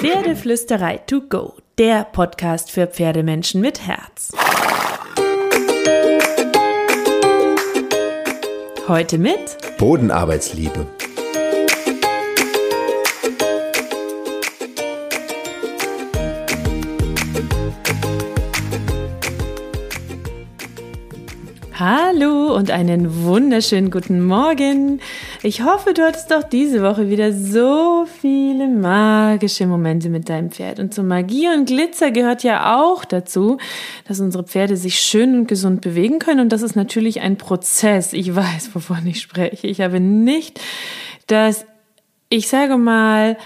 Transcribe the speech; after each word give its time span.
Pferdeflüsterei 0.00 0.98
to 0.98 1.22
go, 1.22 1.54
der 1.76 2.04
Podcast 2.04 2.70
für 2.70 2.86
Pferdemenschen 2.86 3.60
mit 3.60 3.84
Herz. 3.84 4.30
Heute 8.86 9.18
mit 9.18 9.58
Bodenarbeitsliebe. 9.76 10.86
Hallo 21.74 22.54
und 22.54 22.70
einen 22.70 23.24
wunderschönen 23.24 23.90
guten 23.90 24.24
Morgen. 24.24 25.00
Ich 25.42 25.62
hoffe, 25.62 25.94
du 25.94 26.02
hattest 26.02 26.32
doch 26.32 26.42
diese 26.42 26.82
Woche 26.82 27.08
wieder 27.10 27.32
so 27.32 28.06
viele 28.20 28.66
magische 28.66 29.68
Momente 29.68 30.08
mit 30.08 30.28
deinem 30.28 30.50
Pferd. 30.50 30.80
Und 30.80 30.92
zur 30.92 31.04
Magie 31.04 31.46
und 31.48 31.66
Glitzer 31.66 32.10
gehört 32.10 32.42
ja 32.42 32.76
auch 32.76 33.04
dazu, 33.04 33.58
dass 34.08 34.18
unsere 34.18 34.42
Pferde 34.42 34.76
sich 34.76 34.98
schön 34.98 35.36
und 35.36 35.46
gesund 35.46 35.80
bewegen 35.80 36.18
können. 36.18 36.40
Und 36.40 36.48
das 36.48 36.62
ist 36.62 36.74
natürlich 36.74 37.20
ein 37.20 37.38
Prozess. 37.38 38.12
Ich 38.14 38.34
weiß, 38.34 38.74
wovon 38.74 39.06
ich 39.06 39.20
spreche. 39.20 39.68
Ich 39.68 39.80
habe 39.80 40.00
nicht 40.00 40.60
das, 41.28 41.66
ich 42.30 42.48
sage 42.48 42.76
mal, 42.76 43.36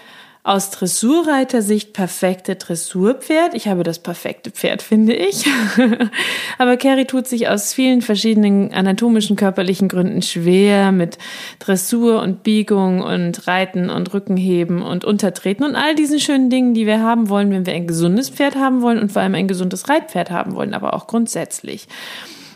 aus 0.44 0.70
Dressurreitersicht 0.70 1.92
perfekte 1.92 2.56
Dressurpferd. 2.56 3.54
Ich 3.54 3.68
habe 3.68 3.84
das 3.84 4.00
perfekte 4.00 4.50
Pferd, 4.50 4.82
finde 4.82 5.14
ich. 5.14 5.46
Aber 6.58 6.76
Carrie 6.76 7.04
tut 7.04 7.28
sich 7.28 7.48
aus 7.48 7.72
vielen 7.72 8.02
verschiedenen 8.02 8.72
anatomischen, 8.72 9.36
körperlichen 9.36 9.86
Gründen 9.86 10.20
schwer 10.20 10.90
mit 10.90 11.16
Dressur 11.60 12.20
und 12.20 12.42
Biegung 12.42 13.02
und 13.02 13.46
Reiten 13.46 13.88
und 13.88 14.12
Rückenheben 14.12 14.82
und 14.82 15.04
Untertreten 15.04 15.64
und 15.64 15.76
all 15.76 15.94
diesen 15.94 16.18
schönen 16.18 16.50
Dingen, 16.50 16.74
die 16.74 16.86
wir 16.86 17.00
haben 17.00 17.28
wollen, 17.28 17.52
wenn 17.52 17.64
wir 17.64 17.74
ein 17.74 17.86
gesundes 17.86 18.28
Pferd 18.28 18.56
haben 18.56 18.82
wollen 18.82 18.98
und 18.98 19.12
vor 19.12 19.22
allem 19.22 19.36
ein 19.36 19.46
gesundes 19.46 19.88
Reitpferd 19.88 20.32
haben 20.32 20.56
wollen, 20.56 20.74
aber 20.74 20.94
auch 20.94 21.06
grundsätzlich. 21.06 21.86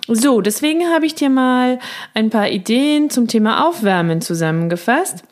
So, 0.08 0.41
deswegen 0.41 0.92
habe 0.92 1.06
ich 1.06 1.14
dir 1.14 1.30
mal 1.30 1.78
ein 2.14 2.30
paar 2.30 2.48
Ideen 2.48 3.10
zum 3.10 3.28
Thema 3.28 3.69
Aufwärmen 3.69 4.20
zusammengefasst. 4.20 5.22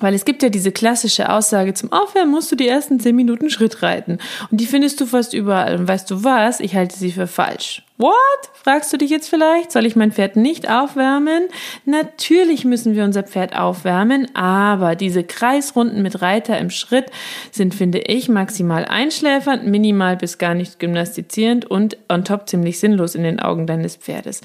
Weil 0.00 0.14
es 0.14 0.24
gibt 0.24 0.42
ja 0.42 0.48
diese 0.48 0.72
klassische 0.72 1.30
Aussage, 1.30 1.74
zum 1.74 1.92
Aufwärmen 1.92 2.30
musst 2.30 2.52
du 2.52 2.56
die 2.56 2.68
ersten 2.68 3.00
zehn 3.00 3.16
Minuten 3.16 3.50
Schritt 3.50 3.82
reiten. 3.82 4.18
Und 4.50 4.60
die 4.60 4.66
findest 4.66 5.00
du 5.00 5.06
fast 5.06 5.34
überall. 5.34 5.78
Und 5.78 5.88
weißt 5.88 6.10
du 6.10 6.24
was? 6.24 6.60
Ich 6.60 6.74
halte 6.74 6.96
sie 6.96 7.12
für 7.12 7.26
falsch. 7.26 7.82
What? 7.98 8.14
Fragst 8.52 8.92
du 8.92 8.96
dich 8.96 9.10
jetzt 9.10 9.28
vielleicht? 9.28 9.72
Soll 9.72 9.84
ich 9.84 9.96
mein 9.96 10.12
Pferd 10.12 10.36
nicht 10.36 10.70
aufwärmen? 10.70 11.48
Natürlich 11.84 12.64
müssen 12.64 12.94
wir 12.94 13.02
unser 13.02 13.24
Pferd 13.24 13.58
aufwärmen, 13.58 14.28
aber 14.36 14.94
diese 14.94 15.24
Kreisrunden 15.24 16.00
mit 16.00 16.22
Reiter 16.22 16.56
im 16.58 16.70
Schritt 16.70 17.06
sind, 17.50 17.74
finde 17.74 17.98
ich, 17.98 18.28
maximal 18.28 18.84
einschläfernd, 18.84 19.66
minimal 19.66 20.16
bis 20.16 20.38
gar 20.38 20.54
nicht 20.54 20.78
gymnastizierend 20.78 21.68
und 21.68 21.96
on 22.08 22.24
top 22.24 22.48
ziemlich 22.48 22.78
sinnlos 22.78 23.16
in 23.16 23.24
den 23.24 23.40
Augen 23.40 23.66
deines 23.66 23.96
Pferdes. 23.96 24.42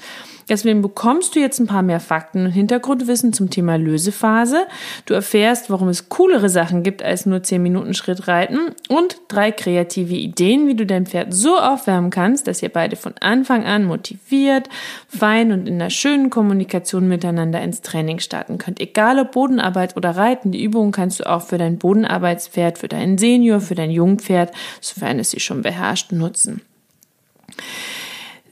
Deswegen 0.48 0.82
bekommst 0.82 1.34
du 1.34 1.40
jetzt 1.40 1.58
ein 1.58 1.66
paar 1.66 1.82
mehr 1.82 2.00
Fakten 2.00 2.46
und 2.46 2.50
Hintergrundwissen 2.50 3.32
zum 3.32 3.48
Thema 3.48 3.76
Lösephase. 3.76 4.66
Du 5.06 5.14
erfährst, 5.14 5.70
warum 5.70 5.88
es 5.88 6.10
coolere 6.10 6.50
Sachen 6.50 6.82
gibt 6.82 7.02
als 7.02 7.24
nur 7.24 7.42
10 7.42 7.62
Minuten 7.62 7.94
Schritt 7.94 8.28
reiten 8.28 8.58
und 8.88 9.20
drei 9.28 9.52
kreative 9.52 10.14
Ideen, 10.14 10.66
wie 10.66 10.74
du 10.74 10.84
dein 10.84 11.06
Pferd 11.06 11.32
so 11.32 11.56
aufwärmen 11.56 12.10
kannst, 12.10 12.46
dass 12.46 12.62
ihr 12.62 12.68
beide 12.68 12.96
von 12.96 13.14
Anfang 13.20 13.43
an 13.50 13.84
motiviert, 13.84 14.68
fein 15.08 15.52
und 15.52 15.68
in 15.68 15.74
einer 15.74 15.90
schönen 15.90 16.30
Kommunikation 16.30 17.08
miteinander 17.08 17.60
ins 17.62 17.80
Training 17.80 18.18
starten 18.18 18.58
könnt. 18.58 18.80
Egal 18.80 19.18
ob 19.18 19.32
Bodenarbeit 19.32 19.96
oder 19.96 20.10
Reiten, 20.10 20.52
die 20.52 20.62
Übungen 20.62 20.92
kannst 20.92 21.20
du 21.20 21.28
auch 21.28 21.42
für 21.42 21.58
dein 21.58 21.78
Bodenarbeitspferd, 21.78 22.78
für 22.78 22.88
deinen 22.88 23.18
Senior, 23.18 23.60
für 23.60 23.74
dein 23.74 23.90
Jungpferd, 23.90 24.52
sofern 24.80 25.18
es 25.18 25.30
sie 25.30 25.40
schon 25.40 25.62
beherrscht, 25.62 26.12
nutzen. 26.12 26.60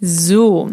So, 0.00 0.70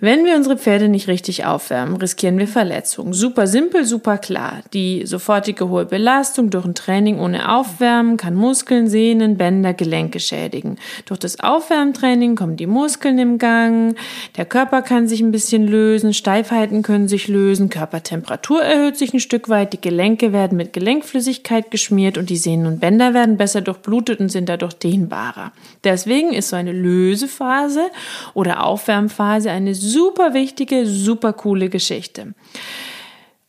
wenn 0.00 0.24
wir 0.24 0.36
unsere 0.36 0.56
Pferde 0.56 0.88
nicht 0.88 1.08
richtig 1.08 1.44
aufwärmen, 1.44 1.96
riskieren 1.96 2.38
wir 2.38 2.48
Verletzungen. 2.48 3.12
Super 3.12 3.46
simpel, 3.46 3.84
super 3.84 4.18
klar. 4.18 4.62
Die 4.72 5.06
sofortige 5.06 5.68
hohe 5.68 5.86
Belastung 5.86 6.50
durch 6.50 6.64
ein 6.64 6.74
Training 6.74 7.18
ohne 7.18 7.54
Aufwärmen 7.54 8.16
kann 8.16 8.34
Muskeln, 8.34 8.88
Sehnen, 8.88 9.36
Bänder, 9.36 9.74
Gelenke 9.74 10.20
schädigen. 10.20 10.78
Durch 11.06 11.20
das 11.20 11.40
Aufwärmtraining 11.40 12.36
kommen 12.36 12.56
die 12.56 12.66
Muskeln 12.66 13.18
im 13.18 13.38
Gang, 13.38 13.96
der 14.36 14.44
Körper 14.44 14.82
kann 14.82 15.08
sich 15.08 15.20
ein 15.20 15.32
bisschen 15.32 15.66
lösen, 15.66 16.14
Steifheiten 16.14 16.82
können 16.82 17.08
sich 17.08 17.28
lösen, 17.28 17.68
Körpertemperatur 17.68 18.62
erhöht 18.62 18.96
sich 18.96 19.12
ein 19.14 19.20
Stück 19.20 19.48
weit, 19.48 19.72
die 19.72 19.80
Gelenke 19.80 20.32
werden 20.32 20.56
mit 20.56 20.72
Gelenkflüssigkeit 20.72 21.70
geschmiert 21.70 22.18
und 22.18 22.30
die 22.30 22.36
Sehnen 22.36 22.66
und 22.66 22.80
Bänder 22.80 23.14
werden 23.14 23.36
besser 23.36 23.60
durchblutet 23.60 24.20
und 24.20 24.30
sind 24.30 24.48
dadurch 24.48 24.74
dehnbarer. 24.74 25.52
Deswegen 25.84 26.32
ist 26.32 26.48
so 26.48 26.56
eine 26.56 26.72
Lösephase 26.72 27.90
oder 28.34 28.64
Aufwärmphase 28.64 29.50
eine 29.50 29.71
super 29.74 30.34
wichtige, 30.34 30.86
super 30.86 31.32
coole 31.32 31.68
Geschichte. 31.68 32.34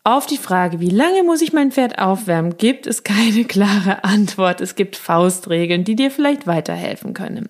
Auf 0.05 0.25
die 0.25 0.37
Frage, 0.37 0.81
wie 0.81 0.89
lange 0.89 1.23
muss 1.23 1.41
ich 1.41 1.53
mein 1.53 1.71
Pferd 1.71 1.97
aufwärmen, 1.97 2.57
gibt 2.57 2.87
es 2.87 3.03
keine 3.03 3.43
klare 3.47 4.03
Antwort. 4.03 4.59
Es 4.59 4.75
gibt 4.75 4.97
Faustregeln, 4.97 5.85
die 5.85 5.95
dir 5.95 6.11
vielleicht 6.11 6.45
weiterhelfen 6.45 7.13
können. 7.13 7.47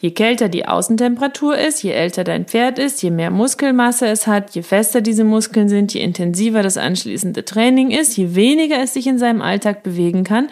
Je 0.00 0.10
kälter 0.10 0.48
die 0.48 0.66
Außentemperatur 0.66 1.56
ist, 1.56 1.82
je 1.82 1.92
älter 1.92 2.24
dein 2.24 2.46
Pferd 2.46 2.78
ist, 2.78 3.02
je 3.02 3.10
mehr 3.10 3.30
Muskelmasse 3.30 4.06
es 4.06 4.26
hat, 4.26 4.54
je 4.54 4.62
fester 4.62 5.00
diese 5.00 5.24
Muskeln 5.24 5.68
sind, 5.68 5.94
je 5.94 6.00
intensiver 6.00 6.62
das 6.62 6.76
anschließende 6.76 7.44
Training 7.44 7.90
ist, 7.90 8.16
je 8.16 8.34
weniger 8.34 8.82
es 8.82 8.94
sich 8.94 9.06
in 9.06 9.18
seinem 9.18 9.42
Alltag 9.42 9.82
bewegen 9.82 10.24
kann, 10.24 10.48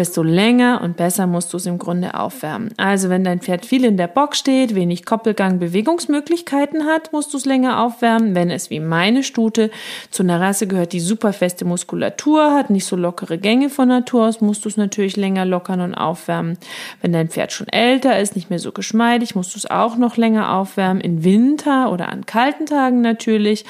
desto 0.00 0.22
länger 0.22 0.80
und 0.82 0.96
besser 0.96 1.26
musst 1.26 1.52
du 1.52 1.58
es 1.58 1.66
im 1.66 1.78
Grunde 1.78 2.14
aufwärmen. 2.14 2.70
Also 2.78 3.10
wenn 3.10 3.22
dein 3.22 3.40
Pferd 3.40 3.66
viel 3.66 3.84
in 3.84 3.98
der 3.98 4.06
Box 4.06 4.38
steht, 4.38 4.74
wenig 4.74 5.04
Koppelgang, 5.04 5.58
Bewegungsmöglichkeiten 5.58 6.86
hat, 6.86 7.12
musst 7.12 7.34
du 7.34 7.36
es 7.36 7.44
länger 7.44 7.84
aufwärmen. 7.84 8.34
Wenn 8.34 8.50
es 8.50 8.70
wie 8.70 8.80
meine 8.80 9.22
Stute 9.22 9.70
zu 10.10 10.22
einer 10.22 10.40
Rasse 10.40 10.66
gehört, 10.66 10.94
die 10.94 11.00
super 11.00 11.34
feste 11.34 11.66
Muskulatur 11.66 12.54
hat, 12.54 12.70
nicht 12.70 12.86
so 12.86 12.96
lockere 12.96 13.36
Gänge 13.36 13.68
von 13.68 13.88
Natur 13.88 14.26
aus, 14.26 14.40
musst 14.40 14.64
du 14.64 14.70
es 14.70 14.78
natürlich 14.78 15.18
länger 15.18 15.44
lockern 15.44 15.82
und 15.82 15.94
aufwärmen. 15.94 16.56
Wenn 17.02 17.12
dein 17.12 17.28
Pferd 17.28 17.52
schon 17.52 17.68
älter 17.68 18.18
ist, 18.18 18.36
nicht 18.36 18.48
mehr 18.48 18.58
so 18.58 18.72
geschmeidig, 18.72 19.34
musst 19.34 19.54
du 19.54 19.58
es 19.58 19.70
auch 19.70 19.98
noch 19.98 20.16
länger 20.16 20.54
aufwärmen. 20.54 21.02
In 21.02 21.24
Winter 21.24 21.92
oder 21.92 22.08
an 22.08 22.24
kalten 22.24 22.64
Tagen 22.64 23.02
natürlich. 23.02 23.66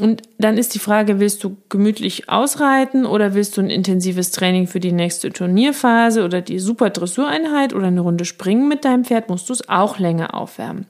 Und 0.00 0.22
dann 0.38 0.56
ist 0.56 0.74
die 0.74 0.78
Frage, 0.78 1.20
willst 1.20 1.44
du 1.44 1.56
gemütlich 1.68 2.28
ausreiten 2.28 3.04
oder 3.06 3.34
willst 3.34 3.56
du 3.56 3.60
ein 3.60 3.70
intensives 3.70 4.30
Training 4.30 4.66
für 4.66 4.80
die 4.80 4.92
nächste 4.92 5.30
Turnierphase 5.30 6.24
oder 6.24 6.40
die 6.40 6.58
super 6.58 6.90
Dressureinheit 6.90 7.74
oder 7.74 7.88
eine 7.88 8.00
Runde 8.00 8.24
springen 8.24 8.68
mit 8.68 8.84
deinem 8.84 9.04
Pferd, 9.04 9.28
musst 9.28 9.48
du 9.48 9.52
es 9.52 9.68
auch 9.68 9.98
länger 9.98 10.34
aufwärmen. 10.34 10.86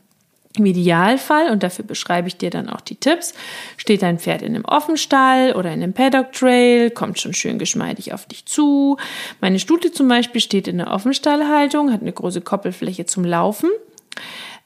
Im 0.57 0.67
Idealfall, 0.67 1.51
und 1.51 1.63
dafür 1.63 1.85
beschreibe 1.85 2.27
ich 2.27 2.37
dir 2.37 2.51
dann 2.51 2.69
auch 2.69 2.81
die 2.81 2.97
Tipps, 2.97 3.35
steht 3.77 4.03
dein 4.03 4.19
Pferd 4.19 4.43
in 4.43 4.55
einem 4.55 4.65
Offenstall 4.65 5.53
oder 5.53 5.73
in 5.73 5.81
einem 5.81 5.93
Paddock 5.93 6.33
Trail, 6.33 6.91
kommt 6.91 7.21
schon 7.21 7.35
schön 7.35 7.59
geschmeidig 7.59 8.13
auf 8.13 8.27
dich 8.27 8.47
zu. 8.47 8.97
Meine 9.41 9.61
Stute 9.61 9.93
zum 9.93 10.09
Beispiel 10.09 10.41
steht 10.41 10.67
in 10.67 10.79
der 10.79 10.91
Offenstallhaltung, 10.91 11.93
hat 11.93 12.01
eine 12.01 12.13
große 12.13 12.41
Koppelfläche 12.41 13.07
zum 13.07 13.25
Laufen. 13.25 13.71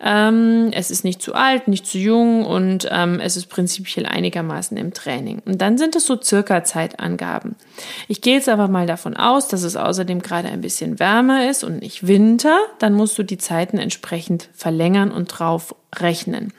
Ähm, 0.01 0.71
es 0.73 0.91
ist 0.91 1.05
nicht 1.05 1.23
zu 1.23 1.35
alt, 1.35 1.69
nicht 1.69 1.87
zu 1.87 1.99
jung 1.99 2.45
und 2.45 2.89
ähm, 2.91 3.21
es 3.21 3.37
ist 3.37 3.47
prinzipiell 3.47 4.07
einigermaßen 4.07 4.77
im 4.77 4.93
Training. 4.93 5.41
Und 5.45 5.63
dann 5.63 5.79
sind 5.79 5.97
es 5.97 6.07
so 6.07 6.21
circa 6.21 6.65
Zeitangaben. 6.65 7.57
Ich 8.09 8.21
gehe 8.21 8.35
jetzt 8.35 8.49
aber 8.49 8.69
mal 8.69 8.87
davon 8.87 9.17
aus, 9.17 9.49
dass 9.49 9.63
es 9.63 9.77
außerdem 9.77 10.21
gerade 10.21 10.49
ein 10.49 10.61
bisschen 10.61 10.99
wärmer 10.99 11.49
ist 11.49 11.65
und 11.65 11.81
nicht 11.81 12.07
Winter. 12.07 12.59
Dann 12.79 12.93
musst 12.93 13.17
du 13.17 13.23
die 13.23 13.39
Zeiten 13.39 13.79
entsprechend 13.79 14.51
verlängern 14.53 15.11
und 15.11 15.29
drauf 15.29 15.75
rechnen. 15.95 16.53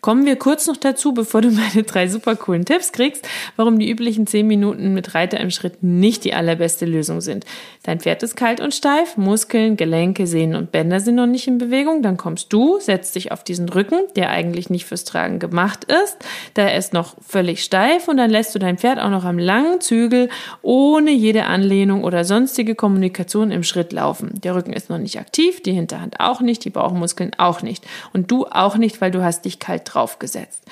Kommen 0.00 0.26
wir 0.26 0.36
kurz 0.36 0.66
noch 0.66 0.76
dazu, 0.76 1.14
bevor 1.14 1.42
du 1.42 1.50
meine 1.52 1.82
drei 1.84 2.08
super 2.08 2.36
coolen 2.36 2.64
Tipps 2.64 2.92
kriegst, 2.92 3.28
warum 3.56 3.78
die 3.78 3.90
üblichen 3.90 4.26
10 4.26 4.46
Minuten 4.46 4.94
mit 4.94 5.14
Reiter 5.14 5.40
im 5.40 5.50
Schritt 5.50 5.82
nicht 5.82 6.24
die 6.24 6.34
allerbeste 6.34 6.86
Lösung 6.86 7.20
sind. 7.20 7.44
Dein 7.82 8.00
Pferd 8.00 8.22
ist 8.22 8.36
kalt 8.36 8.60
und 8.60 8.74
steif, 8.74 9.16
Muskeln, 9.16 9.76
Gelenke, 9.76 10.26
Sehnen 10.26 10.56
und 10.56 10.72
Bänder 10.72 11.00
sind 11.00 11.16
noch 11.16 11.26
nicht 11.26 11.46
in 11.46 11.58
Bewegung, 11.58 12.02
dann 12.02 12.16
kommst 12.16 12.52
du, 12.52 12.78
setzt 12.80 13.14
dich 13.14 13.32
auf 13.32 13.44
diesen 13.44 13.68
Rücken, 13.68 14.00
der 14.16 14.30
eigentlich 14.30 14.70
nicht 14.70 14.86
fürs 14.86 15.04
Tragen 15.04 15.38
gemacht 15.38 15.84
ist, 15.84 16.16
da 16.54 16.68
ist 16.68 16.92
noch 16.92 17.16
völlig 17.26 17.62
steif 17.62 18.08
und 18.08 18.16
dann 18.16 18.30
lässt 18.30 18.54
du 18.54 18.58
dein 18.58 18.78
Pferd 18.78 18.98
auch 18.98 19.10
noch 19.10 19.24
am 19.24 19.38
langen 19.38 19.80
Zügel 19.80 20.28
ohne 20.62 21.10
jede 21.10 21.44
Anlehnung 21.44 22.04
oder 22.04 22.24
sonstige 22.24 22.74
Kommunikation 22.74 23.50
im 23.50 23.62
Schritt 23.62 23.92
laufen. 23.92 24.40
Der 24.42 24.54
Rücken 24.54 24.72
ist 24.72 24.90
noch 24.90 24.98
nicht 24.98 25.18
aktiv, 25.18 25.62
die 25.62 25.72
Hinterhand 25.72 26.20
auch 26.20 26.40
nicht, 26.40 26.64
die 26.64 26.70
Bauchmuskeln 26.70 27.32
auch 27.38 27.62
nicht 27.62 27.84
und 28.12 28.30
du 28.30 28.46
auch 28.46 28.76
nicht, 28.76 29.00
weil 29.00 29.10
du 29.10 29.22
hast 29.22 29.44
dich 29.44 29.55
kalt 29.60 29.82
draufgesetzt. 29.84 30.62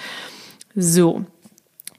So. 0.74 1.24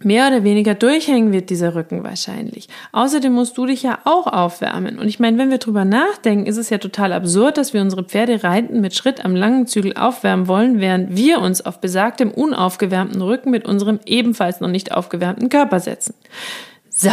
Mehr 0.03 0.27
oder 0.27 0.43
weniger 0.43 0.75
durchhängen 0.75 1.31
wird 1.31 1.49
dieser 1.49 1.73
Rücken 1.73 2.03
wahrscheinlich. 2.03 2.67
Außerdem 2.91 3.31
musst 3.31 3.57
du 3.57 3.65
dich 3.65 3.81
ja 3.81 3.99
auch 4.03 4.27
aufwärmen. 4.27 4.99
Und 4.99 5.07
ich 5.07 5.21
meine, 5.21 5.37
wenn 5.37 5.49
wir 5.49 5.57
drüber 5.57 5.85
nachdenken, 5.85 6.47
ist 6.47 6.57
es 6.57 6.69
ja 6.69 6.79
total 6.79 7.13
absurd, 7.13 7.57
dass 7.57 7.73
wir 7.73 7.79
unsere 7.79 8.03
Pferde 8.03 8.43
reiten 8.43 8.81
mit 8.81 8.93
Schritt 8.93 9.23
am 9.23 9.37
langen 9.37 9.67
Zügel 9.67 9.93
aufwärmen 9.95 10.49
wollen, 10.49 10.81
während 10.81 11.15
wir 11.15 11.39
uns 11.39 11.65
auf 11.65 11.79
besagtem 11.79 12.31
unaufgewärmten 12.31 13.21
Rücken 13.21 13.51
mit 13.51 13.65
unserem 13.65 14.01
ebenfalls 14.05 14.59
noch 14.59 14.67
nicht 14.67 14.91
aufgewärmten 14.91 15.47
Körper 15.47 15.79
setzen. 15.79 16.13
So, 16.89 17.11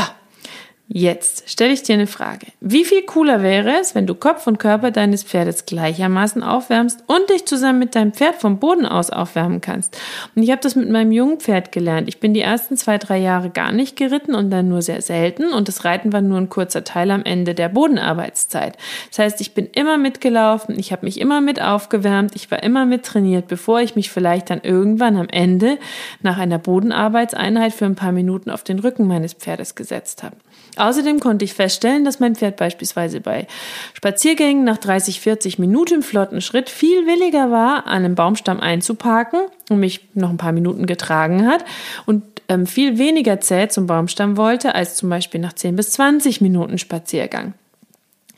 Jetzt 0.94 1.48
stelle 1.48 1.72
ich 1.72 1.82
dir 1.82 1.94
eine 1.94 2.06
Frage. 2.06 2.48
Wie 2.60 2.84
viel 2.84 3.00
cooler 3.04 3.42
wäre 3.42 3.80
es, 3.80 3.94
wenn 3.94 4.06
du 4.06 4.14
Kopf 4.14 4.46
und 4.46 4.58
Körper 4.58 4.90
deines 4.90 5.24
Pferdes 5.24 5.64
gleichermaßen 5.64 6.42
aufwärmst 6.42 7.04
und 7.06 7.30
dich 7.30 7.46
zusammen 7.46 7.78
mit 7.78 7.94
deinem 7.94 8.12
Pferd 8.12 8.34
vom 8.34 8.58
Boden 8.58 8.84
aus 8.84 9.08
aufwärmen 9.08 9.62
kannst? 9.62 9.98
Und 10.36 10.42
ich 10.42 10.50
habe 10.50 10.60
das 10.60 10.76
mit 10.76 10.90
meinem 10.90 11.10
jungen 11.10 11.40
Pferd 11.40 11.72
gelernt. 11.72 12.08
Ich 12.08 12.20
bin 12.20 12.34
die 12.34 12.42
ersten 12.42 12.76
zwei, 12.76 12.98
drei 12.98 13.16
Jahre 13.16 13.48
gar 13.48 13.72
nicht 13.72 13.96
geritten 13.96 14.34
und 14.34 14.50
dann 14.50 14.68
nur 14.68 14.82
sehr 14.82 15.00
selten 15.00 15.54
und 15.54 15.66
das 15.66 15.86
Reiten 15.86 16.12
war 16.12 16.20
nur 16.20 16.36
ein 16.36 16.50
kurzer 16.50 16.84
Teil 16.84 17.10
am 17.10 17.24
Ende 17.24 17.54
der 17.54 17.70
Bodenarbeitszeit. 17.70 18.76
Das 19.08 19.18
heißt, 19.18 19.40
ich 19.40 19.54
bin 19.54 19.68
immer 19.72 19.96
mitgelaufen, 19.96 20.78
ich 20.78 20.92
habe 20.92 21.06
mich 21.06 21.18
immer 21.18 21.40
mit 21.40 21.62
aufgewärmt, 21.62 22.36
ich 22.36 22.50
war 22.50 22.62
immer 22.62 22.84
mit 22.84 23.04
trainiert, 23.04 23.48
bevor 23.48 23.80
ich 23.80 23.96
mich 23.96 24.10
vielleicht 24.10 24.50
dann 24.50 24.60
irgendwann 24.62 25.16
am 25.16 25.30
Ende 25.30 25.78
nach 26.20 26.36
einer 26.36 26.58
Bodenarbeitseinheit 26.58 27.72
für 27.72 27.86
ein 27.86 27.94
paar 27.94 28.12
Minuten 28.12 28.50
auf 28.50 28.62
den 28.62 28.78
Rücken 28.78 29.06
meines 29.06 29.32
Pferdes 29.32 29.74
gesetzt 29.74 30.22
habe. 30.22 30.36
Außerdem 30.82 31.20
konnte 31.20 31.44
ich 31.44 31.54
feststellen, 31.54 32.04
dass 32.04 32.18
mein 32.18 32.34
Pferd 32.34 32.56
beispielsweise 32.56 33.20
bei 33.20 33.46
Spaziergängen 33.94 34.64
nach 34.64 34.78
30, 34.78 35.20
40 35.20 35.60
Minuten 35.60 36.02
flotten 36.02 36.40
Schritt 36.40 36.68
viel 36.68 37.06
williger 37.06 37.52
war, 37.52 37.86
an 37.86 38.04
einem 38.04 38.16
Baumstamm 38.16 38.58
einzuparken 38.58 39.42
und 39.70 39.78
mich 39.78 40.00
noch 40.14 40.30
ein 40.30 40.38
paar 40.38 40.50
Minuten 40.50 40.86
getragen 40.86 41.46
hat 41.46 41.64
und 42.04 42.24
ähm, 42.48 42.66
viel 42.66 42.98
weniger 42.98 43.40
zäh 43.40 43.68
zum 43.68 43.86
Baumstamm 43.86 44.36
wollte, 44.36 44.74
als 44.74 44.96
zum 44.96 45.08
Beispiel 45.08 45.40
nach 45.40 45.52
10 45.52 45.76
bis 45.76 45.90
20 45.90 46.40
Minuten 46.40 46.78
Spaziergang. 46.78 47.54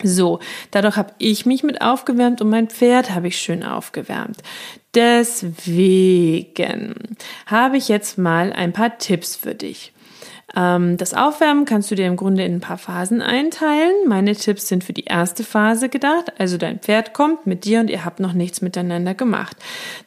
So, 0.03 0.41
dadurch 0.71 0.97
habe 0.97 1.15
ich 1.17 1.47
mich 1.47 1.63
mit 1.63 1.81
aufgewärmt 1.81 2.43
und 2.43 2.51
mein 2.51 2.69
Pferd 2.69 3.15
habe 3.15 3.29
ich 3.29 3.39
schön 3.39 3.65
aufgewärmt. 3.65 4.37
Deswegen 4.95 6.95
habe 7.47 7.79
ich 7.79 7.89
jetzt 7.89 8.19
mal 8.19 8.53
ein 8.53 8.75
paar 8.75 8.99
Tipps 8.99 9.35
für 9.35 9.55
dich. 9.55 9.94
Ähm, 10.57 10.97
das 10.97 11.15
Aufwärmen 11.15 11.65
kannst 11.65 11.91
du 11.91 11.95
dir 11.95 12.07
im 12.07 12.17
Grunde 12.17 12.45
in 12.45 12.55
ein 12.57 12.61
paar 12.61 12.79
Phasen 12.79 13.23
einteilen. 13.23 13.93
Meine 14.07 14.35
Tipps 14.35 14.69
sind 14.69 14.85
für 14.85 14.93
die 14.93 15.05
erste 15.05 15.45
Phase 15.45 15.89
gedacht. 15.89 16.33
Also 16.39 16.59
dein 16.59 16.79
Pferd 16.79 17.13
kommt 17.13 17.47
mit 17.47 17.65
dir 17.65 17.81
und 17.81 17.91
ihr 17.91 18.05
habt 18.05 18.21
noch 18.21 18.33
nichts 18.33 18.61
miteinander 18.61 19.15
gemacht. 19.15 19.57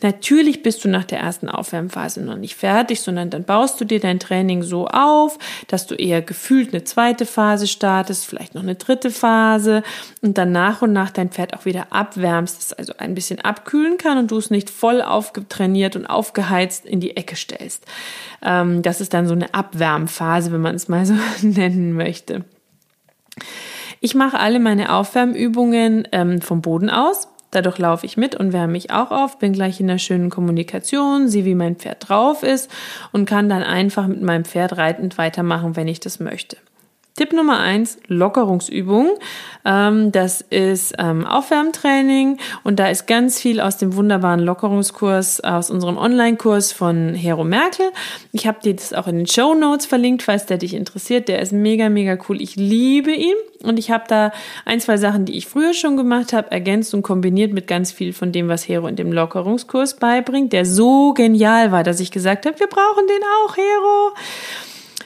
Natürlich 0.01 0.63
bist 0.63 0.83
du 0.83 0.89
nach 0.89 1.03
der 1.03 1.19
ersten 1.19 1.49
Aufwärmphase 1.49 2.21
noch 2.21 2.37
nicht 2.37 2.55
fertig, 2.55 3.01
sondern 3.01 3.29
dann 3.29 3.43
baust 3.43 3.79
du 3.81 3.85
dir 3.85 3.99
dein 3.99 4.19
Training 4.19 4.63
so 4.63 4.87
auf, 4.87 5.37
dass 5.67 5.87
du 5.87 5.95
eher 5.95 6.21
gefühlt 6.21 6.73
eine 6.73 6.83
zweite 6.83 7.25
Phase 7.25 7.67
startest, 7.67 8.25
vielleicht 8.25 8.55
noch 8.55 8.63
eine 8.63 8.75
dritte 8.75 9.11
Phase 9.11 9.83
und 10.21 10.37
dann 10.37 10.51
nach 10.51 10.81
und 10.81 10.93
nach 10.93 11.11
dein 11.11 11.29
Pferd 11.29 11.53
auch 11.53 11.65
wieder 11.65 11.87
abwärmst, 11.89 12.61
es 12.61 12.73
also 12.73 12.93
ein 12.97 13.15
bisschen 13.15 13.41
abkühlen 13.41 13.97
kann 13.97 14.17
und 14.17 14.31
du 14.31 14.37
es 14.37 14.49
nicht 14.49 14.69
voll 14.69 15.01
aufgetrainiert 15.01 15.95
und 15.95 16.05
aufgeheizt 16.05 16.85
in 16.85 16.99
die 16.99 17.17
Ecke 17.17 17.35
stellst. 17.35 17.85
Ähm, 18.41 18.81
das 18.81 19.01
ist 19.01 19.13
dann 19.13 19.27
so 19.27 19.33
eine 19.33 19.53
Abwärmphase, 19.53 20.36
wenn 20.51 20.61
man 20.61 20.75
es 20.75 20.87
mal 20.87 21.05
so 21.05 21.15
nennen 21.41 21.93
möchte. 21.93 22.45
Ich 23.99 24.15
mache 24.15 24.39
alle 24.39 24.59
meine 24.59 24.93
Aufwärmübungen 24.93 26.07
ähm, 26.11 26.41
vom 26.41 26.61
Boden 26.61 26.89
aus. 26.89 27.27
Dadurch 27.51 27.77
laufe 27.77 28.05
ich 28.05 28.17
mit 28.17 28.35
und 28.35 28.51
wärme 28.51 28.73
mich 28.73 28.91
auch 28.91 29.11
auf, 29.11 29.39
bin 29.39 29.53
gleich 29.53 29.79
in 29.79 29.87
der 29.87 29.97
schönen 29.97 30.29
Kommunikation, 30.29 31.29
sehe, 31.29 31.45
wie 31.45 31.55
mein 31.55 31.77
Pferd 31.77 32.09
drauf 32.09 32.43
ist 32.43 32.69
und 33.11 33.27
kann 33.27 33.47
dann 33.47 33.63
einfach 33.63 34.05
mit 34.07 34.21
meinem 34.21 34.45
Pferd 34.45 34.77
reitend 34.77 35.17
weitermachen, 35.17 35.75
wenn 35.75 35.87
ich 35.87 35.99
das 35.99 36.19
möchte. 36.19 36.57
Tipp 37.17 37.33
Nummer 37.33 37.59
eins, 37.59 37.97
Lockerungsübung. 38.07 39.17
Ähm, 39.65 40.11
das 40.11 40.41
ist 40.41 40.93
ähm, 40.99 41.25
Aufwärmtraining 41.25 42.37
und 42.63 42.77
da 42.77 42.89
ist 42.89 43.07
ganz 43.07 43.41
viel 43.41 43.59
aus 43.59 43.77
dem 43.77 43.95
wunderbaren 43.95 44.39
Lockerungskurs, 44.39 45.41
aus 45.41 45.71
unserem 45.71 45.97
Online-Kurs 45.97 46.71
von 46.71 47.15
Hero 47.15 47.43
Merkel. 47.43 47.87
Ich 48.33 48.45
habe 48.45 48.59
dir 48.63 48.75
das 48.75 48.93
auch 48.93 49.07
in 49.07 49.17
den 49.17 49.27
Show 49.27 49.55
Notes 49.55 49.87
verlinkt, 49.87 50.21
falls 50.21 50.45
der 50.45 50.59
dich 50.59 50.75
interessiert. 50.75 51.27
Der 51.27 51.41
ist 51.41 51.51
mega, 51.51 51.89
mega 51.89 52.19
cool. 52.29 52.39
Ich 52.39 52.55
liebe 52.55 53.11
ihn 53.11 53.35
und 53.63 53.79
ich 53.79 53.89
habe 53.89 54.03
da 54.07 54.31
ein, 54.65 54.79
zwei 54.79 54.97
Sachen, 54.97 55.25
die 55.25 55.37
ich 55.37 55.47
früher 55.47 55.73
schon 55.73 55.97
gemacht 55.97 56.33
habe, 56.33 56.51
ergänzt 56.51 56.93
und 56.93 57.01
kombiniert 57.01 57.51
mit 57.51 57.65
ganz 57.65 57.91
viel 57.91 58.13
von 58.13 58.31
dem, 58.31 58.47
was 58.47 58.67
Hero 58.67 58.85
in 58.85 58.95
dem 58.95 59.11
Lockerungskurs 59.11 59.95
beibringt, 59.95 60.53
der 60.53 60.65
so 60.65 61.13
genial 61.13 61.71
war, 61.71 61.83
dass 61.83 61.99
ich 61.99 62.11
gesagt 62.11 62.45
habe, 62.45 62.59
wir 62.59 62.67
brauchen 62.67 63.07
den 63.07 63.23
auch, 63.23 63.57
Hero. 63.57 64.13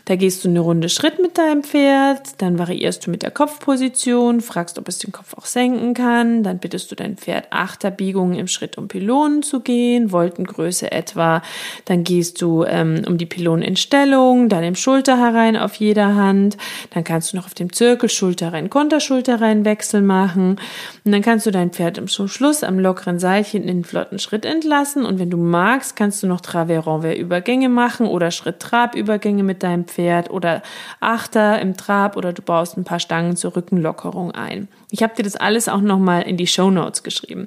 Da 0.06 0.16
gehst 0.16 0.44
du 0.44 0.50
eine 0.50 0.60
Runde 0.60 0.90
Schritt 0.90 1.22
mit 1.22 1.38
deinem 1.38 1.64
Pferd, 1.64 2.42
dann 2.42 2.58
variierst 2.58 3.06
du 3.06 3.12
mit 3.12 3.24
der 3.24 3.32
Kopfposition, 3.32 4.42
fragst, 4.42 4.78
ob 4.80 4.88
es 4.88 5.00
den 5.00 5.12
Kopf 5.12 5.36
auch 5.38 5.46
senken 5.46 5.94
kann, 5.94 6.44
dann 6.44 6.60
bittest 6.60 6.92
du 6.92 6.96
dein 6.96 7.18
Pferd 7.18 7.48
Achterbiegungen 7.52 8.38
im 8.38 8.48
Schritt 8.48 8.78
um 8.78 8.88
Pylonen 8.88 9.44
zu 9.44 9.60
gehen, 9.60 10.12
Wolkengröße 10.12 10.92
etwa, 10.92 11.42
dann 11.86 12.04
gehst 12.04 12.42
du 12.42 12.64
ähm, 12.64 13.04
um 13.08 13.18
die 13.18 13.26
Pylonen 13.26 13.64
in 13.64 13.76
Stellung, 13.76 14.50
dann 14.50 14.64
im 14.64 14.76
Schulter 14.76 15.18
herein 15.18 15.56
auf 15.56 15.76
jeder 15.76 16.16
Hand, 16.16 16.58
dann 16.94 17.04
kannst 17.04 17.32
du 17.32 17.38
noch 17.38 17.46
auf 17.46 17.54
dem 17.54 17.72
Zirkel 17.72 18.10
Schulter 18.10 18.54
rein, 18.54 18.70
Konterschulter 18.70 19.42
rein 19.42 19.66
Wechsel 19.66 20.02
machen. 20.02 20.58
Und 21.04 21.12
dann 21.12 21.22
kannst 21.22 21.46
du 21.46 21.52
dein 21.52 21.72
Pferd 21.72 21.98
im 21.98 22.08
Schluss 22.08 22.64
am 22.64 22.80
lockeren 22.80 23.20
Seilchen 23.20 23.64
in 23.64 23.68
den 23.68 23.84
flotten 23.84 24.20
Schritt 24.20 24.46
entlassen. 24.46 25.06
Und 25.06 25.20
wenn 25.20 25.30
du 25.30 25.38
magst, 25.38 25.96
kannst 25.96 26.24
du 26.24 26.28
noch 26.28 26.42
Travers-Renvers-Übergänge 26.42 27.70
machen 27.70 28.08
oder 28.08 28.32
Schritt-Trab-Übergänge 28.32 29.44
mit 29.44 29.64
deinem 29.64 29.88
Pferd 29.92 30.30
oder 30.30 30.62
Achter 31.00 31.60
im 31.60 31.78
Trab 31.78 32.18
oder 32.18 32.34
du 32.34 32.42
baust 32.42 32.78
ein 32.78 32.84
paar 32.84 33.00
Stangen 33.00 33.36
zur 33.36 33.56
Rückenlockerung 33.56 34.32
ein. 34.32 34.68
Ich 34.90 35.04
habe 35.04 35.16
dir 35.16 35.24
das 35.24 35.36
alles 35.36 35.70
auch 35.70 35.82
nochmal 35.82 36.24
in 36.24 36.38
die 36.38 36.48
Show 36.48 36.72
Notes 36.72 37.04
geschrieben. 37.04 37.46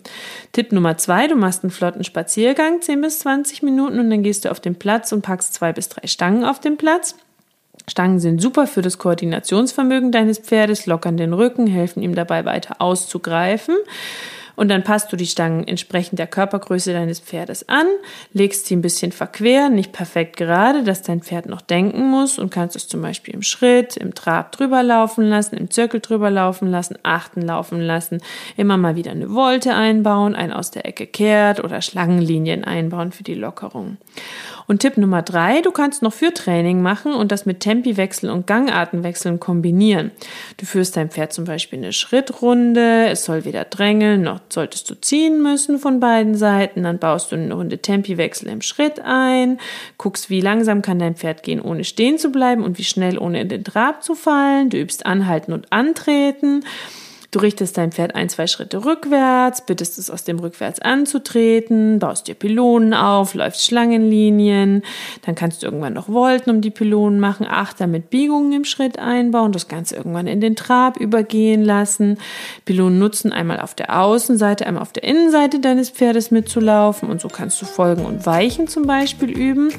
Tipp 0.52 0.73
Nummer 0.73 0.96
zwei, 0.99 1.26
du 1.26 1.37
machst 1.37 1.64
einen 1.64 1.70
flotten 1.70 2.05
Spaziergang, 2.05 2.81
10 2.81 3.00
bis 3.00 3.20
20 3.20 3.62
Minuten 3.62 3.99
und 3.99 4.11
dann 4.11 4.23
gehst 4.23 4.44
du 4.44 4.50
auf 4.50 4.61
den 4.61 4.76
Platz 4.76 5.12
und 5.12 5.23
packst 5.23 5.55
zwei 5.55 5.73
bis 5.73 5.88
drei 5.88 6.06
Stangen 6.06 6.44
auf 6.44 6.61
den 6.61 6.76
Platz. 6.76 7.17
Stangen 7.88 8.19
sind 8.19 8.41
super 8.41 8.67
für 8.67 8.82
das 8.82 8.99
Koordinationsvermögen 8.99 10.11
deines 10.11 10.38
Pferdes, 10.38 10.87
lockern 10.87 11.17
den 11.17 11.35
Rücken, 11.35 11.67
helfen 11.67 12.02
ihm 12.02 12.14
dabei 12.14 12.44
weiter 12.44 12.81
auszugreifen. 12.81 13.76
Und 14.56 14.68
dann 14.68 14.84
passt 14.84 15.12
du 15.12 15.16
die 15.16 15.26
Stangen 15.26 15.66
entsprechend 15.66 16.18
der 16.18 16.26
Körpergröße 16.26 16.92
deines 16.92 17.20
Pferdes 17.20 17.68
an, 17.68 17.86
legst 18.32 18.66
sie 18.66 18.76
ein 18.76 18.82
bisschen 18.82 19.12
verquer, 19.12 19.68
nicht 19.68 19.92
perfekt 19.92 20.36
gerade, 20.36 20.84
dass 20.84 21.02
dein 21.02 21.22
Pferd 21.22 21.46
noch 21.46 21.60
denken 21.60 22.10
muss 22.10 22.38
und 22.38 22.50
kannst 22.50 22.76
es 22.76 22.88
zum 22.88 23.02
Beispiel 23.02 23.34
im 23.34 23.42
Schritt, 23.42 23.96
im 23.96 24.14
Trab 24.14 24.52
drüber 24.52 24.82
laufen 24.82 25.24
lassen, 25.24 25.56
im 25.56 25.70
Zirkel 25.70 26.00
drüber 26.00 26.30
laufen 26.30 26.70
lassen, 26.70 26.98
achten 27.02 27.42
laufen 27.42 27.80
lassen, 27.80 28.20
immer 28.56 28.76
mal 28.76 28.96
wieder 28.96 29.10
eine 29.10 29.32
Wolte 29.34 29.74
einbauen, 29.74 30.34
ein 30.34 30.52
aus 30.52 30.70
der 30.70 30.86
Ecke 30.86 31.06
kehrt 31.06 31.62
oder 31.62 31.82
Schlangenlinien 31.82 32.64
einbauen 32.64 33.12
für 33.12 33.24
die 33.24 33.34
Lockerung. 33.34 33.96
Und 34.66 34.81
Tipp 34.81 34.96
Nummer 34.96 35.22
drei, 35.22 35.61
du 35.61 35.70
kannst 35.70 36.02
noch 36.02 36.12
für 36.12 36.32
Training 36.32 36.81
machen 36.81 37.12
und 37.12 37.32
das 37.32 37.44
mit 37.44 37.61
Tempiwechsel 37.61 38.31
und 38.31 38.46
Gangartenwechseln 38.46 39.38
kombinieren. 39.38 40.11
Du 40.56 40.66
führst 40.66 40.96
dein 40.96 41.11
Pferd 41.11 41.32
zum 41.32 41.44
Beispiel 41.44 41.78
eine 41.78 41.93
Schrittrunde, 41.93 43.08
es 43.08 43.25
soll 43.25 43.44
weder 43.44 43.65
drängeln, 43.65 44.22
noch 44.22 44.41
solltest 44.48 44.88
du 44.88 44.94
ziehen 44.94 45.43
müssen 45.43 45.79
von 45.79 46.00
beiden 46.00 46.34
Seiten, 46.34 46.82
dann 46.82 46.98
baust 46.98 47.32
du 47.32 47.36
eine 47.36 47.55
Runde 47.55 47.79
Tempiwechsel 47.79 48.48
im 48.48 48.62
Schritt 48.62 49.00
ein, 49.05 49.58
guckst, 49.98 50.31
wie 50.31 50.41
langsam 50.41 50.81
kann 50.81 50.98
dein 50.98 51.17
Pferd 51.17 51.43
gehen, 51.43 51.60
ohne 51.60 51.84
stehen 51.84 52.19
zu 52.19 52.31
bleiben 52.31 52.65
und 52.65 52.79
wie 52.79 52.84
schnell, 52.84 53.19
ohne 53.19 53.43
in 53.43 53.48
den 53.48 53.65
Trab 53.65 54.03
zu 54.03 54.15
fallen. 54.15 54.70
Du 54.70 54.79
übst 54.79 55.05
anhalten 55.05 55.53
und 55.53 55.72
antreten. 55.72 56.65
Du 57.34 57.41
richtest 57.41 57.76
dein 57.76 57.91
Pferd 57.91 58.14
ein, 58.14 58.29
zwei 58.29 58.46
Schritte 58.46 58.84
rückwärts, 58.84 59.67
bittest 59.67 59.98
es 59.98 60.08
aus 60.08 60.22
dem 60.22 60.38
Rückwärts 60.38 60.79
anzutreten, 60.79 61.98
baust 61.98 62.29
dir 62.29 62.36
Pylonen 62.36 62.94
auf, 62.94 63.34
läufst 63.34 63.64
Schlangenlinien, 63.64 64.84
dann 65.26 65.34
kannst 65.34 65.60
du 65.60 65.67
irgendwann 65.67 65.94
noch 65.94 66.06
Volten 66.06 66.50
um 66.50 66.60
die 66.60 66.70
Pylonen 66.70 67.19
machen, 67.19 67.44
Achter 67.50 67.88
mit 67.88 68.08
Biegungen 68.08 68.53
im 68.53 68.64
Schritt 68.64 69.00
einbauen, 69.00 69.50
das 69.50 69.67
Ganze 69.67 69.96
irgendwann 69.96 70.29
in 70.29 70.41
den 70.41 70.55
Trab 70.55 70.96
übergehen 70.96 71.64
lassen. 71.64 72.19
Pylonen 72.67 73.00
nutzen 73.00 73.32
einmal 73.32 73.58
auf 73.58 73.74
der 73.74 74.00
Außenseite, 74.00 74.64
einmal 74.64 74.82
auf 74.82 74.93
der 74.93 75.03
Innenseite 75.03 75.58
deines 75.58 75.91
Pferdes 75.91 76.31
mitzulaufen 76.31 77.10
und 77.10 77.20
so 77.20 77.26
kannst 77.26 77.60
du 77.60 77.67
Folgen 77.67 78.06
und 78.06 78.26
Weichen 78.26 78.69
zum 78.69 78.86
Beispiel 78.86 79.31
üben. 79.31 79.72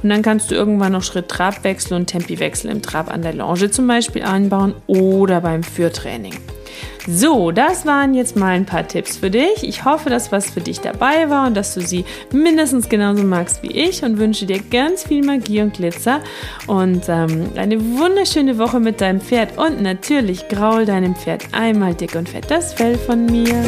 Und 0.00 0.10
dann 0.10 0.22
kannst 0.22 0.52
du 0.52 0.54
irgendwann 0.54 0.92
noch 0.92 1.02
Schritt-Trabwechsel 1.02 1.96
und 1.96 2.06
Tempiwechsel 2.06 2.70
im 2.70 2.82
Trab 2.82 3.12
an 3.12 3.22
der 3.22 3.34
Longe 3.34 3.72
zum 3.72 3.88
Beispiel 3.88 4.22
einbauen 4.22 4.76
oder 4.86 5.40
beim 5.40 5.64
Führtraining. 5.64 6.34
So, 7.06 7.50
das 7.50 7.86
waren 7.86 8.14
jetzt 8.14 8.36
mal 8.36 8.50
ein 8.50 8.66
paar 8.66 8.86
Tipps 8.86 9.16
für 9.16 9.30
dich. 9.30 9.62
Ich 9.62 9.84
hoffe, 9.84 10.10
dass 10.10 10.32
was 10.32 10.50
für 10.50 10.60
dich 10.60 10.80
dabei 10.80 11.30
war 11.30 11.46
und 11.46 11.56
dass 11.56 11.74
du 11.74 11.80
sie 11.80 12.04
mindestens 12.32 12.88
genauso 12.88 13.24
magst 13.24 13.62
wie 13.62 13.72
ich 13.72 14.02
und 14.02 14.18
wünsche 14.18 14.46
dir 14.46 14.60
ganz 14.60 15.04
viel 15.04 15.24
Magie 15.24 15.62
und 15.62 15.74
Glitzer 15.74 16.20
und 16.66 17.08
ähm, 17.08 17.50
eine 17.56 17.80
wunderschöne 17.80 18.58
Woche 18.58 18.80
mit 18.80 19.00
deinem 19.00 19.20
Pferd 19.20 19.58
und 19.58 19.80
natürlich 19.82 20.48
graul 20.48 20.84
deinem 20.84 21.14
Pferd 21.14 21.44
einmal 21.52 21.94
dick 21.94 22.14
und 22.14 22.28
fett 22.28 22.50
das 22.50 22.74
Fell 22.74 22.96
von 22.96 23.26
mir. 23.26 23.64